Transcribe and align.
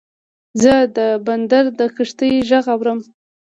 زه 0.61 0.73
د 0.97 0.99
بندر 1.27 1.65
د 1.79 1.81
کښتۍ 1.95 2.33
غږ 2.49 2.65
اورم. 2.73 2.99